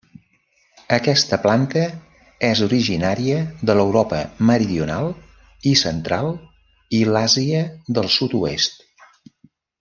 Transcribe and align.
Aquesta 0.95 1.37
planta 1.43 1.83
és 2.47 2.61
originària 2.67 3.43
de 3.71 3.75
l'Europa 3.79 4.21
meridional 4.53 5.11
i 5.73 5.75
central 5.83 6.31
i 7.01 7.03
l'Àsia 7.13 7.61
del 7.99 8.11
Sud-oest. 8.17 8.83